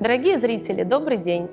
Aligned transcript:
Дорогие 0.00 0.38
зрители, 0.38 0.84
добрый 0.84 1.16
день! 1.16 1.48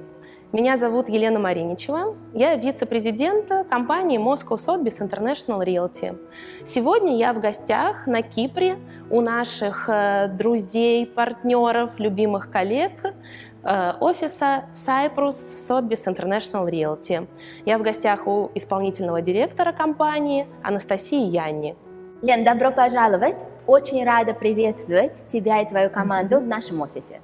Меня 0.51 0.77
зовут 0.77 1.09
Елена 1.09 1.39
Мариничева. 1.39 2.15
Я 2.35 2.55
вице-президент 2.55 3.47
компании 3.67 4.19
Moscow 4.19 4.57
Sotheby's 4.57 4.99
International 4.99 5.65
Realty. 5.65 6.15
Сегодня 6.63 7.17
я 7.17 7.33
в 7.33 7.41
гостях 7.41 8.05
на 8.05 8.21
Кипре 8.21 8.77
у 9.09 9.21
наших 9.21 9.89
э, 9.89 10.27
друзей, 10.27 11.07
партнеров, 11.07 11.97
любимых 11.97 12.51
коллег 12.51 12.91
э, 13.63 13.93
офиса 13.99 14.65
Cyprus 14.75 15.37
Sotheby's 15.67 16.05
International 16.05 16.69
Realty. 16.69 17.27
Я 17.65 17.79
в 17.79 17.81
гостях 17.81 18.27
у 18.27 18.51
исполнительного 18.53 19.23
директора 19.23 19.71
компании 19.71 20.45
Анастасии 20.61 21.31
Янни. 21.31 21.75
Лен, 22.21 22.43
добро 22.43 22.71
пожаловать. 22.71 23.43
Очень 23.65 24.05
рада 24.05 24.35
приветствовать 24.35 25.25
тебя 25.27 25.63
и 25.63 25.67
твою 25.67 25.89
команду 25.89 26.39
в 26.39 26.45
нашем 26.45 26.81
офисе. 26.81 27.21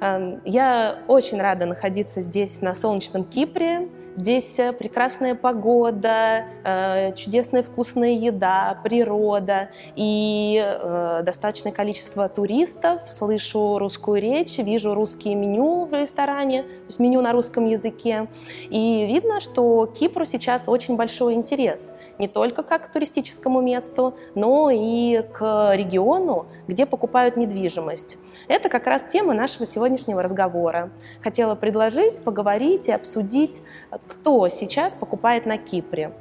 Эм, 0.00 0.40
я 0.44 0.98
очень 1.08 1.40
рада 1.40 1.66
находиться 1.66 2.20
здесь, 2.20 2.62
на 2.62 2.74
солнечном 2.74 3.24
Кипре. 3.24 3.88
Здесь 4.20 4.58
э, 4.58 4.74
прекрасная 4.74 5.34
погода, 5.34 6.44
э, 6.62 7.14
чудесная 7.14 7.62
вкусная 7.62 8.10
еда, 8.10 8.78
природа 8.84 9.70
и 9.96 10.62
э, 10.62 11.22
достаточное 11.24 11.72
количество 11.72 12.28
туристов. 12.28 13.00
Слышу 13.08 13.78
русскую 13.78 14.20
речь, 14.20 14.58
вижу 14.58 14.92
русские 14.92 15.36
меню 15.36 15.86
в 15.86 15.94
ресторане, 15.94 16.64
то 16.64 16.86
есть 16.88 16.98
меню 16.98 17.22
на 17.22 17.32
русском 17.32 17.64
языке. 17.64 18.28
И 18.68 19.06
видно, 19.06 19.40
что 19.40 19.86
Кипру 19.86 20.26
сейчас 20.26 20.68
очень 20.68 20.96
большой 20.96 21.32
интерес. 21.32 21.94
Не 22.18 22.28
только 22.28 22.62
как 22.62 22.90
к 22.90 22.92
туристическому 22.92 23.62
месту, 23.62 24.14
но 24.34 24.68
и 24.70 25.22
к 25.32 25.74
региону, 25.74 26.44
где 26.68 26.84
покупают 26.84 27.38
недвижимость. 27.38 28.18
Это 28.48 28.68
как 28.68 28.86
раз 28.86 29.04
тема 29.04 29.32
нашего 29.32 29.64
сегодняшнего 29.64 30.22
разговора. 30.22 30.90
Хотела 31.22 31.54
предложить, 31.54 32.22
поговорить 32.22 32.88
и 32.88 32.92
обсудить, 32.92 33.62
кто 34.10 34.48
сейчас 34.48 34.94
покупает 34.94 35.46
на 35.46 35.56
Кипре. 35.56 36.12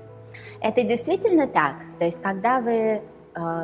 Это 0.62 0.84
действительно 0.84 1.48
так. 1.48 1.76
То 1.98 2.06
есть, 2.06 2.22
когда 2.22 2.60
вы 2.60 2.72
э, 2.72 3.02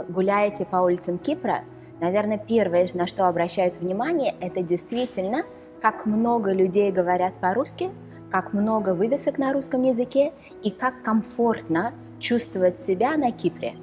гуляете 0.10 0.66
по 0.66 0.78
улицам 0.78 1.18
Кипра, 1.18 1.62
наверное, 2.00 2.38
первое, 2.38 2.88
на 2.94 3.08
что 3.08 3.28
обращают 3.28 3.78
внимание, 3.78 4.36
это 4.40 4.62
действительно, 4.62 5.44
как 5.82 6.06
много 6.06 6.52
людей 6.52 6.92
говорят 6.92 7.34
по-русски, 7.36 7.92
как 8.32 8.54
много 8.54 8.94
вывесок 8.94 9.38
на 9.38 9.54
русском 9.54 9.84
языке 9.84 10.34
и 10.64 10.72
как 10.72 11.04
комфортно 11.04 11.94
чувствовать 12.20 12.80
себя 12.80 13.18
на 13.18 13.32
Кипре. 13.32 13.76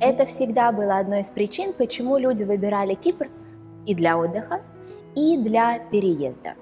Это 0.00 0.26
всегда 0.26 0.70
было 0.72 0.98
одной 0.98 1.20
из 1.20 1.28
причин, 1.28 1.72
почему 1.72 2.18
люди 2.18 2.44
выбирали 2.44 2.94
Кипр 2.94 3.28
и 3.86 3.94
для 3.94 4.18
отдыха, 4.18 4.60
и 5.14 5.36
для 5.38 5.78
переезда. 5.90 6.54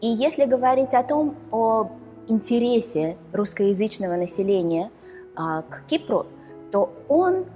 И 0.00 0.06
если 0.06 0.44
говорить 0.44 0.94
о 0.94 1.02
том, 1.02 1.34
о 1.50 1.90
интересе 2.30 3.16
русскоязычного 3.32 4.16
населения 4.16 4.90
а, 5.36 5.62
к 5.62 5.84
Кипру, 5.88 6.26
то 6.70 6.92
он 7.08 7.46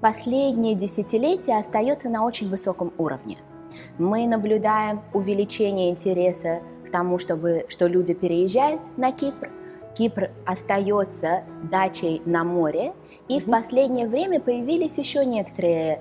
последние 0.00 0.74
десятилетия 0.74 1.58
остается 1.58 2.08
на 2.08 2.24
очень 2.24 2.48
высоком 2.48 2.92
уровне. 2.98 3.38
Мы 3.98 4.26
наблюдаем 4.26 5.02
увеличение 5.12 5.90
интереса 5.90 6.60
к 6.86 6.90
тому, 6.90 7.18
чтобы, 7.18 7.66
что 7.68 7.86
люди 7.86 8.14
переезжают 8.14 8.80
на 8.96 9.12
Кипр. 9.12 9.50
Кипр 9.96 10.30
остается 10.46 11.42
дачей 11.70 12.22
на 12.24 12.44
море, 12.44 12.92
и 13.28 13.38
mm-hmm. 13.38 13.42
в 13.42 13.50
последнее 13.50 14.08
время 14.08 14.40
появились 14.40 14.98
еще 14.98 15.24
некоторые 15.24 16.00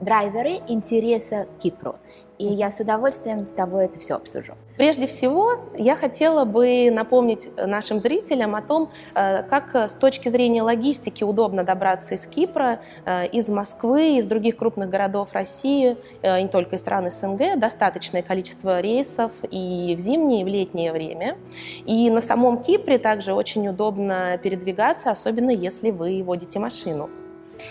драйверы 0.00 0.60
интереса 0.68 1.46
к 1.56 1.62
Кипру 1.62 1.96
и 2.38 2.46
я 2.46 2.70
с 2.70 2.80
удовольствием 2.80 3.46
с 3.46 3.52
тобой 3.52 3.86
это 3.86 3.98
все 3.98 4.14
обсужу. 4.14 4.54
Прежде 4.76 5.06
всего, 5.06 5.54
я 5.76 5.96
хотела 5.96 6.44
бы 6.44 6.90
напомнить 6.90 7.48
нашим 7.56 8.00
зрителям 8.00 8.54
о 8.54 8.62
том, 8.62 8.90
э, 9.14 9.42
как 9.44 9.74
с 9.74 9.94
точки 9.96 10.28
зрения 10.28 10.62
логистики 10.62 11.24
удобно 11.24 11.64
добраться 11.64 12.14
из 12.14 12.26
Кипра, 12.26 12.80
э, 13.04 13.26
из 13.28 13.48
Москвы, 13.48 14.18
из 14.18 14.26
других 14.26 14.56
крупных 14.56 14.90
городов 14.90 15.32
России, 15.32 15.96
э, 16.22 16.40
не 16.42 16.48
только 16.48 16.76
из 16.76 16.80
стран 16.80 17.10
СНГ, 17.10 17.58
достаточное 17.58 18.22
количество 18.22 18.80
рейсов 18.80 19.32
и 19.50 19.94
в 19.96 20.00
зимнее, 20.00 20.42
и 20.42 20.44
в 20.44 20.48
летнее 20.48 20.92
время. 20.92 21.36
И 21.86 22.10
на 22.10 22.20
самом 22.20 22.62
Кипре 22.62 22.98
также 22.98 23.32
очень 23.32 23.66
удобно 23.68 24.38
передвигаться, 24.42 25.10
особенно 25.10 25.50
если 25.50 25.90
вы 25.90 26.22
водите 26.22 26.58
машину. 26.58 27.08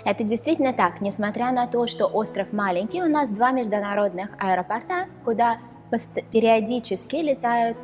Это 0.04 0.24
действительно 0.24 0.74
так, 0.74 1.02
несмотря 1.02 1.52
на 1.52 1.68
то, 1.68 1.88
что 1.88 2.06
остров 2.08 2.54
маленький, 2.54 3.02
у 3.02 3.08
нас 3.08 3.30
два 3.30 3.52
международных 3.52 4.30
аэропорта, 4.40 5.06
куда 5.24 5.58
периодически 6.32 7.18
летают 7.18 7.78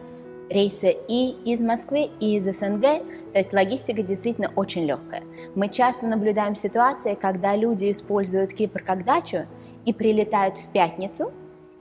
рейсы 0.50 0.96
и 1.08 1.32
из 1.46 1.62
Москвы, 1.62 2.10
и 2.20 2.36
из 2.36 2.44
СНГ, 2.44 2.82
то 2.82 3.38
есть 3.38 3.54
логистика 3.54 4.04
действительно 4.04 4.52
очень 4.56 4.86
легкая. 4.86 5.24
Мы 5.56 5.70
часто 5.70 6.06
наблюдаем 6.06 6.56
ситуации, 6.56 7.16
когда 7.16 7.56
люди 7.56 7.92
используют 7.92 8.54
Кипр 8.54 8.84
как 8.84 9.06
дачу 9.06 9.46
и 9.86 9.94
прилетают 9.94 10.58
в 10.58 10.68
пятницу, 10.68 11.32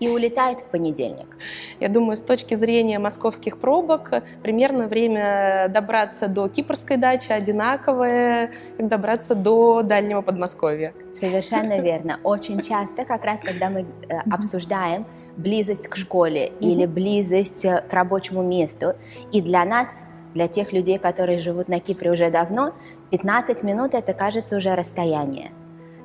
и 0.01 0.09
улетает 0.09 0.61
в 0.61 0.65
понедельник. 0.65 1.37
Я 1.79 1.89
думаю, 1.89 2.17
с 2.17 2.23
точки 2.23 2.55
зрения 2.55 2.99
московских 2.99 3.59
пробок, 3.59 4.11
примерно 4.43 4.89
время 4.89 5.69
добраться 5.69 6.27
до 6.27 6.49
кипрской 6.49 6.97
дачи 6.97 7.31
одинаковое, 7.31 8.51
как 8.79 8.89
добраться 8.89 9.35
до 9.35 9.83
дальнего 9.83 10.23
Подмосковья. 10.23 10.95
Совершенно 11.19 11.79
верно. 11.83 12.19
Очень 12.25 12.63
часто, 12.63 13.05
как 13.05 13.25
раз 13.25 13.41
когда 13.41 13.69
мы 13.69 13.81
э, 14.09 14.19
обсуждаем 14.31 15.05
близость 15.37 15.87
к 15.89 15.97
школе 15.97 16.53
или 16.61 16.87
близость 16.87 17.65
э, 17.65 17.85
к 17.89 17.93
рабочему 17.93 18.43
месту, 18.43 18.95
и 19.33 19.43
для 19.43 19.65
нас, 19.67 20.09
для 20.35 20.49
тех 20.49 20.73
людей, 20.73 20.99
которые 20.99 21.41
живут 21.41 21.69
на 21.69 21.79
Кипре 21.79 22.11
уже 22.11 22.31
давно, 22.31 22.73
15 23.11 23.63
минут 23.65 23.95
это 23.95 24.15
кажется 24.15 24.57
уже 24.57 24.75
расстояние. 24.75 25.51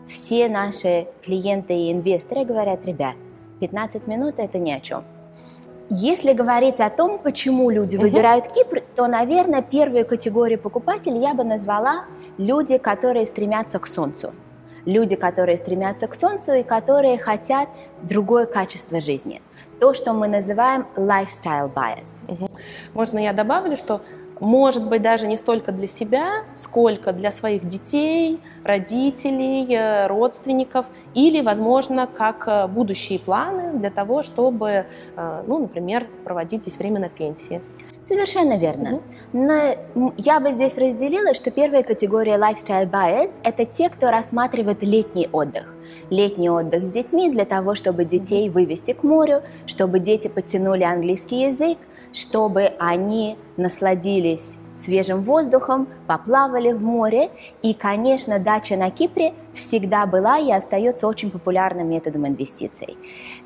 Все 0.08 0.50
наши 0.50 1.08
клиенты 1.24 1.74
и 1.74 1.92
инвесторы 1.92 2.46
говорят, 2.46 2.86
ребят, 2.86 3.16
15 3.68 4.08
минут 4.08 4.36
это 4.38 4.60
ни 4.60 4.72
о 4.72 4.80
чем. 4.80 5.04
Если 5.90 6.34
говорить 6.34 6.80
о 6.80 6.90
том, 6.90 7.18
почему 7.18 7.70
люди 7.72 7.98
выбирают 7.98 8.48
Кипр, 8.48 8.84
то, 8.96 9.08
наверное, 9.08 9.62
первую 9.62 10.06
категорию 10.06 10.60
покупателей 10.60 11.20
я 11.20 11.34
бы 11.34 11.44
назвала 11.44 12.06
люди, 12.38 12.78
которые 12.78 13.26
стремятся 13.26 13.80
к 13.80 13.88
солнцу. 13.88 14.34
Люди, 14.86 15.16
которые 15.16 15.58
стремятся 15.58 16.08
к 16.08 16.16
солнцу 16.16 16.54
и 16.54 16.64
которые 16.64 17.18
хотят 17.18 17.70
другое 18.04 18.46
качество 18.46 19.00
жизни. 19.00 19.42
То, 19.80 19.94
что 19.94 20.14
мы 20.14 20.28
называем 20.28 20.86
lifestyle 20.96 21.72
bias. 21.74 22.50
Можно 22.94 23.20
я 23.20 23.34
добавлю, 23.34 23.76
что 23.76 24.02
может 24.40 24.88
быть, 24.90 25.02
даже 25.02 25.28
не 25.28 25.38
столько 25.38 25.72
для 25.72 25.88
себя, 25.88 26.44
сколько 26.56 27.14
для 27.14 27.32
своих 27.32 27.68
детей, 27.68 28.40
родителей, 28.64 29.66
э, 29.74 30.08
родственников, 30.08 30.86
или, 31.14 31.42
возможно, 31.42 32.08
как 32.08 32.48
э, 32.48 32.68
будущие 32.68 33.20
планы 33.20 33.80
для 33.80 33.90
того, 33.90 34.24
чтобы, 34.24 34.86
э, 35.16 35.44
ну, 35.48 35.60
например, 35.60 36.08
проводить 36.24 36.64
здесь 36.64 36.78
время 36.78 37.00
на 37.00 37.10
пенсии. 37.10 37.62
Совершенно 38.02 38.58
верно. 38.58 39.02
Но 39.34 39.76
я 40.18 40.40
бы 40.40 40.52
здесь 40.52 40.78
разделила, 40.78 41.34
что 41.34 41.50
первая 41.50 41.82
категория 41.82 42.36
lifestyle 42.38 42.90
bias– 42.90 43.34
это 43.44 43.66
те, 43.66 43.90
кто 43.90 44.12
рассматривает 44.12 44.84
летний 44.84 45.28
отдых. 45.32 45.74
Летний 46.12 46.52
отдых 46.52 46.86
с 46.86 46.92
детьми 46.92 47.32
для 47.32 47.46
того, 47.46 47.74
чтобы 47.74 48.06
детей 48.06 48.50
вывести 48.50 48.94
к 48.94 49.02
морю, 49.02 49.42
чтобы 49.66 50.00
дети 50.00 50.28
подтянули 50.28 50.84
английский 50.84 51.48
язык– 51.48 51.80
чтобы 52.16 52.72
они 52.80 53.38
насладились 53.58 54.58
свежим 54.78 55.24
воздухом, 55.24 55.88
поплавали 56.08 56.72
в 56.72 56.82
море. 56.82 57.30
И, 57.62 57.74
конечно, 57.74 58.40
дача 58.40 58.78
на 58.78 58.90
Кипре 58.90 59.34
всегда 59.54 60.06
была 60.06 60.38
и 60.38 60.52
остается 60.52 61.08
очень 61.08 61.30
популярным 61.30 61.90
методом 61.90 62.28
инвестиций. 62.28 62.98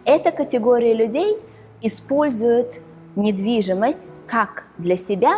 Эта 0.05 0.31
категория 0.31 0.93
людей 0.93 1.37
использует 1.81 2.81
недвижимость 3.15 4.07
как 4.27 4.65
для 4.77 4.97
себя, 4.97 5.33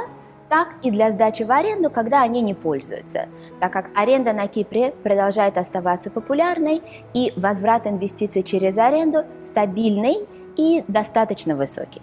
так 0.49 0.67
и 0.83 0.91
для 0.91 1.11
сдачи 1.11 1.43
в 1.43 1.51
аренду, 1.51 1.89
когда 1.89 2.23
они 2.23 2.41
не 2.41 2.53
пользуются, 2.53 3.27
так 3.61 3.71
как 3.71 3.89
аренда 3.95 4.33
на 4.33 4.47
Кипре 4.47 4.93
продолжает 5.03 5.57
оставаться 5.57 6.09
популярной 6.09 6.81
и 7.13 7.31
возврат 7.37 7.87
инвестиций 7.87 8.43
через 8.43 8.77
аренду 8.77 9.23
стабильный 9.39 10.27
и 10.57 10.83
достаточно 10.89 11.55
высокий. 11.55 12.01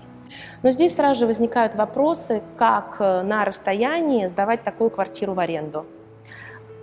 Но 0.62 0.70
здесь 0.70 0.94
сразу 0.94 1.20
же 1.20 1.26
возникают 1.26 1.74
вопросы, 1.74 2.42
как 2.56 2.96
э, 3.00 3.22
на 3.22 3.44
расстоянии 3.44 4.26
сдавать 4.26 4.64
такую 4.64 4.90
квартиру 4.90 5.34
в 5.34 5.38
аренду. 5.38 5.86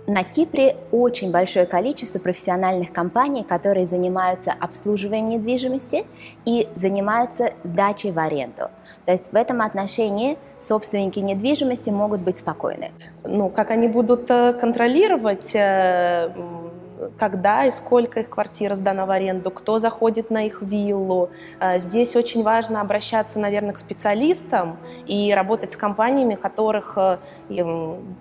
На 0.06 0.22
Кипре 0.22 0.76
очень 0.92 1.32
большое 1.32 1.66
количество 1.66 2.20
профессиональных 2.20 2.92
компаний, 2.92 3.42
которые 3.42 3.86
занимаются 3.86 4.52
обслуживанием 4.52 5.28
недвижимости 5.30 6.06
и 6.44 6.68
занимаются 6.76 7.54
сдачей 7.64 8.12
в 8.12 8.18
аренду. 8.20 8.70
То 9.04 9.12
есть 9.12 9.32
в 9.32 9.34
этом 9.34 9.60
отношении 9.60 10.38
собственники 10.60 11.18
недвижимости 11.18 11.90
могут 11.90 12.20
быть 12.20 12.36
спокойны. 12.36 12.92
Ну, 13.24 13.48
как 13.48 13.72
они 13.72 13.88
будут 13.88 14.30
э, 14.30 14.52
контролировать 14.52 15.56
э, 15.56 16.30
когда 17.18 17.66
и 17.66 17.70
сколько 17.70 18.20
их 18.20 18.28
квартира 18.28 18.74
сдана 18.74 19.06
в 19.06 19.10
аренду, 19.10 19.50
кто 19.50 19.78
заходит 19.78 20.30
на 20.30 20.46
их 20.46 20.62
виллу. 20.62 21.30
Э, 21.60 21.78
здесь 21.78 22.16
очень 22.16 22.42
важно 22.42 22.80
обращаться, 22.80 23.38
наверное, 23.38 23.72
к 23.72 23.78
специалистам 23.78 24.76
и 25.06 25.32
работать 25.34 25.72
с 25.72 25.76
компаниями, 25.76 26.34
у 26.34 26.38
которых 26.38 26.98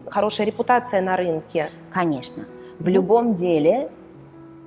хорошая 0.07 0.47
репутация 0.47 1.01
на 1.01 1.17
рынке. 1.17 1.69
Конечно. 1.91 2.45
В 2.79 2.87
любом 2.87 3.35
деле 3.35 3.89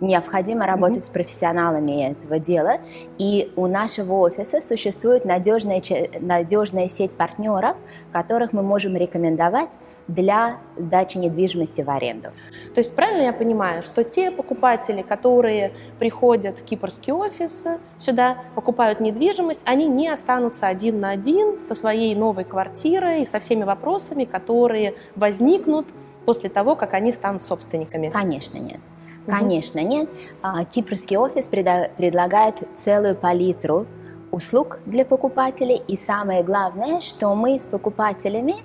необходимо 0.01 0.67
работать 0.67 0.99
mm-hmm. 0.99 1.07
с 1.07 1.09
профессионалами 1.09 2.11
этого 2.11 2.39
дела. 2.39 2.79
И 3.19 3.53
у 3.57 3.67
нашего 3.67 4.15
офиса 4.15 4.61
существует 4.61 5.25
надежная, 5.25 5.83
надежная 6.21 6.89
сеть 6.89 7.17
партнеров, 7.17 7.77
которых 8.13 8.53
мы 8.53 8.63
можем 8.63 8.97
рекомендовать 8.97 9.79
для 10.07 10.59
сдачи 10.77 11.19
недвижимости 11.19 11.83
в 11.83 11.91
аренду. 11.91 12.29
То 12.75 12.81
есть 12.81 12.95
правильно 12.95 13.23
я 13.23 13.33
понимаю, 13.33 13.83
что 13.83 14.05
те 14.05 14.31
покупатели, 14.31 15.03
которые 15.03 15.73
приходят 15.99 16.61
в 16.61 16.65
кипрский 16.65 17.13
офис 17.13 17.67
сюда, 17.97 18.39
покупают 18.55 19.01
недвижимость, 19.01 19.61
они 19.65 19.87
не 19.87 20.09
останутся 20.09 20.69
один 20.69 21.01
на 21.01 21.11
один 21.11 21.59
со 21.59 21.75
своей 21.75 22.15
новой 22.15 22.45
квартирой 22.45 23.23
и 23.23 23.25
со 23.25 23.41
всеми 23.41 23.65
вопросами, 23.65 24.25
которые 24.25 24.95
возникнут 25.17 25.87
после 26.25 26.51
того, 26.51 26.77
как 26.77 26.95
они 26.95 27.13
станут 27.13 27.43
собственниками? 27.43 28.11
Конечно, 28.11 28.59
нет. 28.59 28.81
Конечно, 29.27 29.81
нет. 29.81 30.09
А, 30.41 30.65
кипрский 30.65 31.17
офис 31.17 31.47
предлагает 31.49 32.57
целую 32.77 33.15
палитру 33.15 33.87
услуг 34.31 34.79
для 34.87 35.05
покупателей. 35.05 35.83
И 35.87 35.97
самое 35.97 36.43
главное, 36.43 37.01
что 37.01 37.35
мы 37.35 37.59
с 37.59 37.67
покупателями 37.67 38.57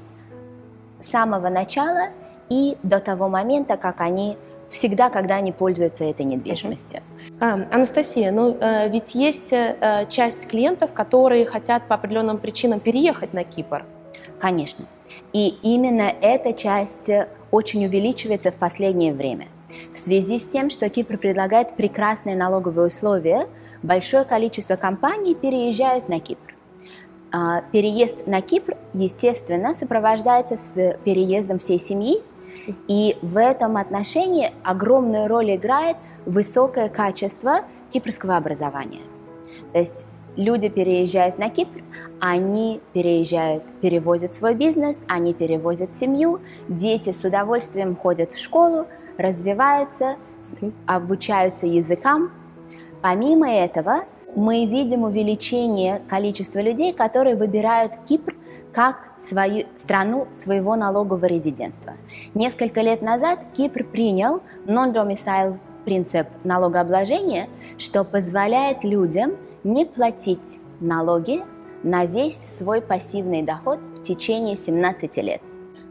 с 1.02 1.10
самого 1.10 1.50
начала 1.50 2.10
и 2.50 2.78
до 2.84 3.00
того 3.00 3.30
момента, 3.30 3.78
как 3.78 4.02
они 4.02 4.38
всегда, 4.70 5.10
когда 5.10 5.36
они 5.36 5.52
пользуются 5.52 6.04
этой 6.04 6.26
недвижимостью. 6.26 7.02
А, 7.40 7.60
Анастасия, 7.72 8.32
ну 8.32 8.58
э, 8.60 8.90
ведь 8.90 9.14
есть 9.16 9.54
э, 9.54 10.08
часть 10.10 10.48
клиентов, 10.48 10.94
которые 10.94 11.46
хотят 11.46 11.88
по 11.88 11.96
определенным 11.96 12.40
причинам 12.40 12.80
переехать 12.80 13.34
на 13.34 13.44
Кипр. 13.44 13.86
Конечно. 14.40 14.86
И 15.32 15.50
именно 15.62 16.12
эта 16.22 16.54
часть 16.54 17.10
очень 17.52 17.86
увеличивается 17.86 18.52
в 18.52 18.56
последнее 18.56 19.14
время. 19.14 19.48
В 19.94 20.00
связи 20.00 20.40
с 20.40 20.48
тем, 20.48 20.70
что 20.70 20.90
Кипр 20.90 21.18
предлагает 21.18 21.76
прекрасные 21.76 22.36
налоговые 22.36 22.88
условия, 22.88 23.48
большое 23.84 24.26
количество 24.26 24.76
компаний 24.76 25.36
переезжают 25.36 26.10
на 26.10 26.20
Кипр. 26.20 26.56
А, 27.32 27.62
переезд 27.72 28.28
на 28.28 28.42
Кипр, 28.42 28.78
естественно, 28.94 29.76
сопровождается 29.76 30.58
с 30.58 30.72
переездом 31.04 31.60
всей 31.60 31.80
семьи, 31.80 32.22
и 32.88 33.18
в 33.22 33.38
этом 33.38 33.78
отношении 33.78 34.52
огромную 34.64 35.28
роль 35.28 35.56
играет 35.56 35.98
высокое 36.26 36.90
качество 36.90 37.62
кипрского 37.92 38.38
образования. 38.38 39.02
То 39.72 39.80
есть 39.80 40.06
люди 40.36 40.70
переезжают 40.70 41.38
на 41.38 41.50
Кипр, 41.50 41.84
они 42.20 42.82
переезжают, 42.94 43.64
перевозят 43.82 44.34
свой 44.34 44.56
бизнес, 44.56 45.04
они 45.08 45.34
перевозят 45.34 45.94
семью, 45.94 46.40
дети 46.68 47.12
с 47.12 47.24
удовольствием 47.24 47.96
ходят 47.96 48.32
в 48.32 48.40
школу, 48.40 48.88
развиваются, 49.18 50.16
обучаются 50.86 51.68
языкам. 51.68 52.32
Помимо 53.02 53.52
этого, 53.52 54.06
мы 54.36 54.66
видим 54.66 55.04
увеличение 55.04 56.02
количества 56.10 56.60
людей, 56.60 56.94
которые 56.94 57.36
выбирают 57.36 57.94
Кипр 58.08 58.36
как 58.74 58.98
свою 59.18 59.68
страну 59.78 60.28
своего 60.32 60.76
налогового 60.76 61.26
резидентства. 61.26 61.94
Несколько 62.34 62.82
лет 62.82 63.02
назад 63.02 63.40
Кипр 63.56 63.84
принял 63.84 64.42
non-domicile 64.66 65.58
принцип 65.86 66.28
налогообложения, 66.44 67.48
что 67.78 68.04
позволяет 68.04 68.84
людям 68.84 69.34
не 69.64 69.86
платить 69.86 70.60
налоги 70.80 71.44
на 71.84 72.06
весь 72.06 72.38
свой 72.38 72.82
пассивный 72.82 73.44
доход 73.44 73.80
в 73.96 74.04
течение 74.04 74.56
17 74.56 75.18
лет. 75.18 75.42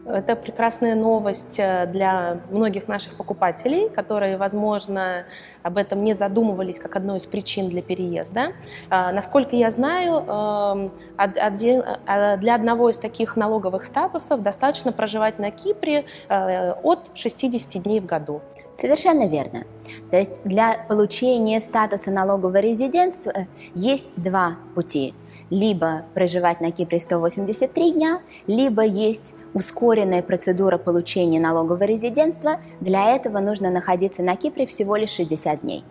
Это 0.05 0.35
прекрасная 0.35 0.97
новость 0.97 1.61
э, 1.61 1.87
для 1.87 2.41
многих 2.51 2.89
наших 2.89 3.17
покупателей, 3.17 3.89
которые, 3.89 4.37
возможно, 4.37 5.25
об 5.63 5.77
этом 5.77 6.03
не 6.03 6.13
задумывались 6.13 6.81
как 6.81 6.97
одной 6.97 7.19
из 7.19 7.27
причин 7.27 7.69
для 7.69 7.83
переезда. 7.83 8.53
А, 8.91 9.13
насколько 9.13 9.55
я 9.55 9.71
знаю, 9.71 10.25
эм, 10.27 10.93
э, 11.19 12.37
для 12.39 12.55
одного 12.55 12.91
из 12.91 12.99
таких 12.99 13.37
налоговых 13.37 13.85
статусов 13.85 14.43
достаточно 14.43 14.91
проживать 14.91 15.39
на 15.39 15.53
Кипре 15.53 16.07
э, 16.29 16.73
от 16.73 17.11
60 17.15 17.83
дней 17.83 18.01
в 18.01 18.07
году. 18.07 18.41
Совершенно 18.75 19.29
верно. 19.29 19.65
То 20.11 20.17
есть 20.17 20.43
для 20.45 20.85
получения 20.89 21.61
статуса 21.61 22.11
налогового 22.11 22.57
резидентства 22.57 23.47
есть 23.75 24.13
два 24.17 24.57
пути. 24.75 25.15
Либо 25.51 26.07
проживать 26.15 26.61
на 26.61 26.73
Кипре 26.73 26.99
183 26.99 27.93
дня, 27.93 28.21
либо 28.47 28.83
есть 28.83 29.35
ускоренная 29.55 30.23
процедура 30.23 30.79
получения 30.79 31.41
налогового 31.41 31.85
резидентства. 31.85 32.61
Для 32.81 33.15
этого 33.15 33.41
нужно 33.41 33.71
находиться 33.71 34.23
на 34.23 34.37
Кипре 34.37 34.67
всего 34.67 34.97
лишь 34.97 35.11
60 35.11 35.61
дней 35.61 35.85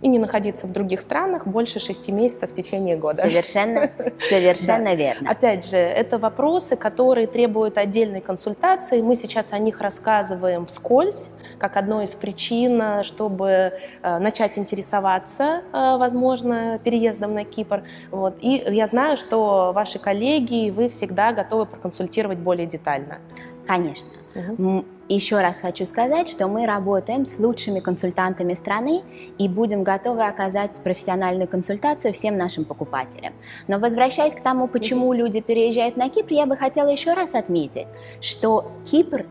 и 0.00 0.08
не 0.08 0.18
находиться 0.18 0.66
в 0.66 0.72
других 0.72 1.00
странах 1.00 1.46
больше 1.46 1.80
шести 1.80 2.12
месяцев 2.12 2.50
в 2.50 2.54
течение 2.54 2.96
года. 2.96 3.22
Совершенно, 3.22 3.90
совершенно 4.28 4.94
верно. 4.96 5.30
Опять 5.30 5.68
же, 5.68 5.76
это 5.76 6.18
вопросы, 6.18 6.76
которые 6.76 7.26
требуют 7.26 7.78
отдельной 7.78 8.20
консультации. 8.20 9.02
Мы 9.02 9.16
сейчас 9.16 9.52
о 9.52 9.58
них 9.58 9.80
рассказываем 9.80 10.66
вскользь, 10.66 11.30
как 11.58 11.76
одной 11.76 12.04
из 12.04 12.14
причин, 12.14 13.02
чтобы 13.02 13.72
э, 14.02 14.18
начать 14.18 14.58
интересоваться, 14.58 15.62
э, 15.72 15.96
возможно, 15.98 16.78
переездом 16.82 17.34
на 17.34 17.44
Кипр. 17.44 17.82
Вот. 18.10 18.36
И 18.40 18.62
я 18.68 18.86
знаю, 18.86 19.16
что 19.16 19.72
ваши 19.74 19.98
коллеги, 19.98 20.70
вы 20.70 20.88
всегда 20.88 21.32
готовы 21.32 21.66
проконсультировать 21.66 22.38
более 22.38 22.66
детально. 22.66 23.18
Конечно. 23.66 24.10
Угу. 24.34 24.84
Еще 25.08 25.40
раз 25.40 25.56
хочу 25.56 25.86
сказать, 25.86 26.28
что 26.28 26.48
мы 26.48 26.66
работаем 26.66 27.24
с 27.24 27.38
лучшими 27.38 27.80
консультантами 27.80 28.52
страны 28.52 29.02
и 29.38 29.48
будем 29.48 29.82
готовы 29.82 30.26
оказать 30.26 30.78
профессиональную 30.84 31.48
консультацию 31.48 32.12
всем 32.12 32.36
нашим 32.36 32.66
покупателям. 32.66 33.32
Но 33.68 33.78
возвращаясь 33.78 34.34
к 34.34 34.42
тому, 34.42 34.68
почему 34.68 35.14
люди 35.14 35.40
переезжают 35.40 35.96
на 35.96 36.10
Кипр, 36.10 36.34
я 36.34 36.44
бы 36.44 36.58
хотела 36.58 36.88
еще 36.90 37.14
раз 37.14 37.34
отметить, 37.34 37.86
что 38.20 38.70
Кипр 38.84 39.24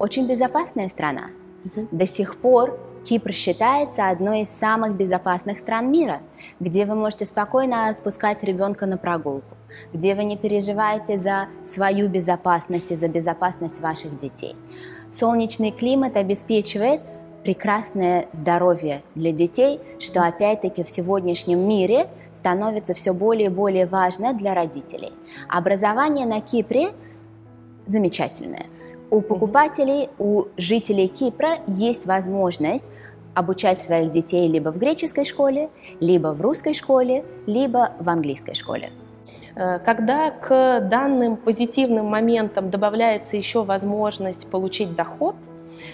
очень 0.00 0.26
безопасная 0.26 0.88
страна. 0.88 1.30
До 1.92 2.08
сих 2.08 2.36
пор 2.38 2.76
Кипр 3.04 3.32
считается 3.32 4.08
одной 4.08 4.40
из 4.40 4.48
самых 4.48 4.96
безопасных 4.96 5.60
стран 5.60 5.92
мира, 5.92 6.22
где 6.58 6.86
вы 6.86 6.96
можете 6.96 7.26
спокойно 7.26 7.88
отпускать 7.88 8.42
ребенка 8.42 8.86
на 8.86 8.96
прогулку, 8.96 9.56
где 9.92 10.16
вы 10.16 10.24
не 10.24 10.36
переживаете 10.36 11.18
за 11.18 11.46
свою 11.62 12.08
безопасность 12.08 12.90
и 12.90 12.96
за 12.96 13.06
безопасность 13.06 13.80
ваших 13.80 14.18
детей. 14.18 14.56
Солнечный 15.14 15.70
климат 15.70 16.16
обеспечивает 16.16 17.00
прекрасное 17.44 18.26
здоровье 18.32 19.02
для 19.14 19.30
детей, 19.30 19.78
что 20.00 20.26
опять-таки 20.26 20.82
в 20.82 20.90
сегодняшнем 20.90 21.60
мире 21.60 22.08
становится 22.32 22.94
все 22.94 23.12
более 23.12 23.46
и 23.46 23.52
более 23.52 23.86
важно 23.86 24.34
для 24.34 24.54
родителей. 24.54 25.12
Образование 25.48 26.26
на 26.26 26.40
Кипре 26.40 26.92
замечательное. 27.86 28.66
У 29.10 29.20
покупателей, 29.20 30.08
у 30.18 30.46
жителей 30.56 31.06
Кипра 31.06 31.58
есть 31.68 32.06
возможность 32.06 32.86
обучать 33.34 33.80
своих 33.80 34.10
детей 34.10 34.48
либо 34.48 34.70
в 34.70 34.78
греческой 34.78 35.24
школе, 35.24 35.70
либо 36.00 36.28
в 36.28 36.40
русской 36.40 36.74
школе, 36.74 37.24
либо 37.46 37.92
в 38.00 38.08
английской 38.08 38.54
школе. 38.54 38.90
Э, 39.56 39.78
когда 39.78 40.30
к 40.30 40.80
данным 40.80 41.36
позитивным 41.36 42.06
моментам 42.06 42.70
добавляется 42.70 43.36
еще 43.36 43.62
возможность 43.64 44.48
получить 44.50 44.94
доход, 44.94 45.36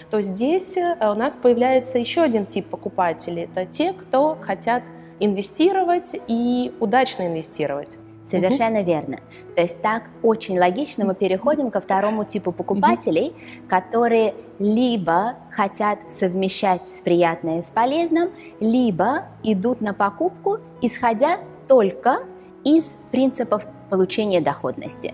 то 0.09 0.21
здесь 0.21 0.77
э, 0.77 0.95
у 1.01 1.15
нас 1.15 1.37
появляется 1.37 1.97
еще 1.97 2.21
один 2.21 2.45
тип 2.45 2.67
покупателей. 2.67 3.43
Это 3.43 3.65
те, 3.65 3.93
кто 3.93 4.37
хотят 4.41 4.83
инвестировать 5.19 6.15
и 6.27 6.73
удачно 6.79 7.27
инвестировать. 7.27 7.97
Совершенно 8.23 8.79
угу. 8.79 8.87
верно. 8.87 9.17
То 9.55 9.61
есть 9.61 9.81
так 9.81 10.03
очень 10.21 10.57
логично 10.59 11.05
мы 11.05 11.15
переходим 11.15 11.71
ко 11.71 11.81
второму 11.81 12.23
типу 12.23 12.51
покупателей, 12.51 13.29
угу. 13.29 13.67
которые 13.67 14.33
либо 14.59 15.35
хотят 15.51 15.99
совмещать 16.09 16.87
с 16.87 17.01
приятное 17.01 17.63
с 17.63 17.67
полезным, 17.67 18.29
либо 18.59 19.25
идут 19.43 19.81
на 19.81 19.93
покупку, 19.93 20.59
исходя 20.81 21.39
только 21.67 22.19
из 22.63 22.95
принципов 23.11 23.67
получения 23.89 24.41
доходности. 24.41 25.13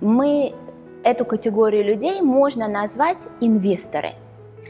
Мы 0.00 0.54
эту 1.04 1.24
категорию 1.24 1.84
людей 1.84 2.20
можно 2.20 2.68
назвать 2.68 3.26
инвесторы. 3.40 4.12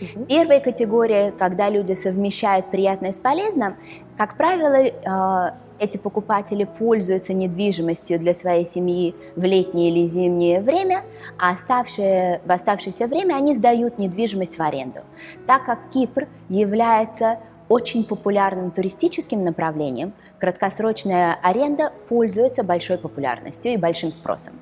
Угу. 0.00 0.25
Первая 0.27 0.61
категория, 0.61 1.33
когда 1.33 1.69
люди 1.69 1.93
совмещают 1.93 2.71
приятное 2.71 3.12
с 3.12 3.19
полезным, 3.19 3.77
как 4.17 4.37
правило, 4.37 4.77
э, 4.77 5.53
эти 5.79 5.97
покупатели 5.97 6.65
пользуются 6.65 7.33
недвижимостью 7.33 8.19
для 8.19 8.35
своей 8.35 8.67
семьи 8.67 9.15
в 9.35 9.43
летнее 9.43 9.91
или 9.91 10.07
зимнее 10.07 10.61
время, 10.61 11.03
а 11.39 11.53
оставшие, 11.53 12.43
в 12.45 12.53
оставшееся 12.53 13.07
время 13.07 13.35
они 13.35 13.57
сдают 13.57 13.99
недвижимость 13.99 14.59
в 14.59 14.62
аренду. 14.62 15.00
Так 15.47 15.65
как 15.65 15.79
Кипр 15.91 16.29
является 16.50 17.39
очень 17.71 18.05
популярным 18.05 18.73
туристическим 18.73 19.43
направлением, 19.43 20.12
краткосрочная 20.40 21.38
аренда 21.42 21.92
пользуется 22.09 22.62
большой 22.62 22.99
популярностью 22.99 23.73
и 23.73 23.76
большим 23.76 24.12
спросом 24.12 24.54